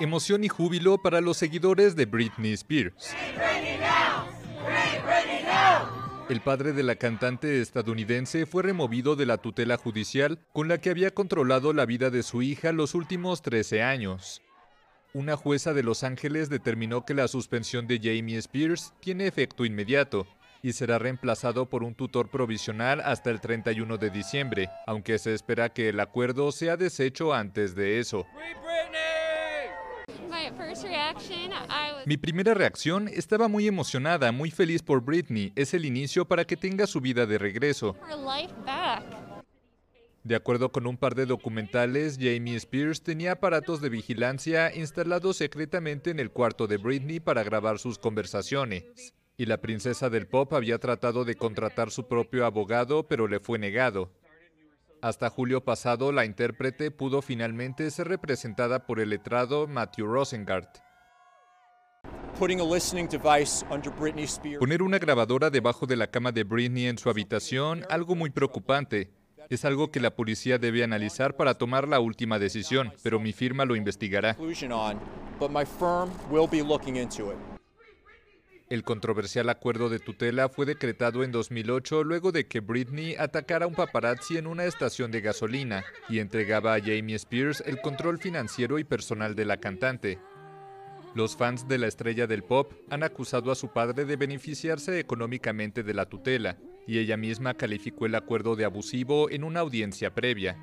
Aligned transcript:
Emoción 0.00 0.42
y 0.42 0.48
júbilo 0.48 0.98
para 0.98 1.20
los 1.20 1.36
seguidores 1.36 1.94
de 1.94 2.06
Britney 2.06 2.52
Spears. 2.54 3.14
El 6.28 6.40
padre 6.40 6.72
de 6.72 6.82
la 6.82 6.96
cantante 6.96 7.60
estadounidense 7.60 8.44
fue 8.44 8.64
removido 8.64 9.14
de 9.14 9.26
la 9.26 9.38
tutela 9.38 9.76
judicial 9.76 10.40
con 10.52 10.66
la 10.66 10.78
que 10.78 10.90
había 10.90 11.12
controlado 11.12 11.72
la 11.72 11.86
vida 11.86 12.10
de 12.10 12.24
su 12.24 12.42
hija 12.42 12.72
los 12.72 12.96
últimos 12.96 13.42
13 13.42 13.82
años. 13.82 14.42
Una 15.12 15.36
jueza 15.36 15.72
de 15.74 15.84
Los 15.84 16.02
Ángeles 16.02 16.48
determinó 16.48 17.04
que 17.04 17.14
la 17.14 17.28
suspensión 17.28 17.86
de 17.86 18.00
Jamie 18.02 18.38
Spears 18.38 18.94
tiene 19.00 19.28
efecto 19.28 19.64
inmediato 19.64 20.26
y 20.60 20.72
será 20.72 20.98
reemplazado 20.98 21.68
por 21.68 21.84
un 21.84 21.94
tutor 21.94 22.30
provisional 22.30 23.00
hasta 23.02 23.30
el 23.30 23.40
31 23.40 23.98
de 23.98 24.08
diciembre, 24.08 24.70
aunque 24.86 25.18
se 25.18 25.34
espera 25.34 25.68
que 25.68 25.90
el 25.90 26.00
acuerdo 26.00 26.50
sea 26.50 26.78
deshecho 26.78 27.34
antes 27.34 27.74
de 27.74 28.00
eso. 28.00 28.26
Mi 32.06 32.16
primera 32.16 32.54
reacción 32.54 33.08
estaba 33.08 33.48
muy 33.48 33.66
emocionada, 33.66 34.32
muy 34.32 34.50
feliz 34.50 34.82
por 34.82 35.02
Britney. 35.02 35.52
Es 35.56 35.74
el 35.74 35.84
inicio 35.84 36.26
para 36.26 36.44
que 36.44 36.56
tenga 36.56 36.86
su 36.86 37.00
vida 37.00 37.26
de 37.26 37.38
regreso. 37.38 37.96
De 40.24 40.34
acuerdo 40.34 40.72
con 40.72 40.86
un 40.86 40.96
par 40.96 41.14
de 41.14 41.26
documentales, 41.26 42.16
Jamie 42.18 42.56
Spears 42.56 43.02
tenía 43.02 43.32
aparatos 43.32 43.82
de 43.82 43.90
vigilancia 43.90 44.74
instalados 44.74 45.36
secretamente 45.36 46.10
en 46.10 46.18
el 46.18 46.30
cuarto 46.30 46.66
de 46.66 46.78
Britney 46.78 47.20
para 47.20 47.42
grabar 47.42 47.78
sus 47.78 47.98
conversaciones. 47.98 48.84
Y 49.36 49.46
la 49.46 49.60
princesa 49.60 50.08
del 50.08 50.26
pop 50.26 50.54
había 50.54 50.78
tratado 50.78 51.24
de 51.24 51.34
contratar 51.34 51.90
su 51.90 52.08
propio 52.08 52.46
abogado, 52.46 53.06
pero 53.06 53.28
le 53.28 53.38
fue 53.40 53.58
negado. 53.58 54.10
Hasta 55.04 55.28
julio 55.28 55.62
pasado, 55.62 56.12
la 56.12 56.24
intérprete 56.24 56.90
pudo 56.90 57.20
finalmente 57.20 57.90
ser 57.90 58.08
representada 58.08 58.86
por 58.86 59.00
el 59.00 59.10
letrado 59.10 59.66
Matthew 59.66 60.06
Rosengart. 60.06 60.78
Poner 64.58 64.82
una 64.82 64.98
grabadora 64.98 65.50
debajo 65.50 65.84
de 65.84 65.96
la 65.96 66.06
cama 66.06 66.32
de 66.32 66.44
Britney 66.44 66.86
en 66.86 66.96
su 66.96 67.10
habitación, 67.10 67.84
algo 67.90 68.14
muy 68.14 68.30
preocupante. 68.30 69.10
Es 69.50 69.66
algo 69.66 69.90
que 69.90 70.00
la 70.00 70.16
policía 70.16 70.56
debe 70.56 70.82
analizar 70.82 71.36
para 71.36 71.52
tomar 71.52 71.86
la 71.86 72.00
última 72.00 72.38
decisión, 72.38 72.90
pero 73.02 73.20
mi 73.20 73.34
firma 73.34 73.66
lo 73.66 73.76
investigará. 73.76 74.38
El 78.74 78.82
controversial 78.82 79.50
acuerdo 79.50 79.88
de 79.88 80.00
tutela 80.00 80.48
fue 80.48 80.66
decretado 80.66 81.22
en 81.22 81.30
2008 81.30 82.02
luego 82.02 82.32
de 82.32 82.48
que 82.48 82.58
Britney 82.58 83.14
atacara 83.14 83.66
a 83.66 83.68
un 83.68 83.76
paparazzi 83.76 84.36
en 84.36 84.48
una 84.48 84.64
estación 84.64 85.12
de 85.12 85.20
gasolina 85.20 85.84
y 86.08 86.18
entregaba 86.18 86.74
a 86.74 86.80
Jamie 86.80 87.14
Spears 87.14 87.62
el 87.66 87.80
control 87.80 88.18
financiero 88.18 88.80
y 88.80 88.82
personal 88.82 89.36
de 89.36 89.44
la 89.44 89.58
cantante. 89.58 90.18
Los 91.14 91.36
fans 91.36 91.68
de 91.68 91.78
la 91.78 91.86
estrella 91.86 92.26
del 92.26 92.42
pop 92.42 92.72
han 92.90 93.04
acusado 93.04 93.52
a 93.52 93.54
su 93.54 93.72
padre 93.72 94.06
de 94.06 94.16
beneficiarse 94.16 94.98
económicamente 94.98 95.84
de 95.84 95.94
la 95.94 96.06
tutela, 96.06 96.58
y 96.84 96.98
ella 96.98 97.16
misma 97.16 97.54
calificó 97.54 98.06
el 98.06 98.16
acuerdo 98.16 98.56
de 98.56 98.64
abusivo 98.64 99.30
en 99.30 99.44
una 99.44 99.60
audiencia 99.60 100.12
previa. 100.12 100.58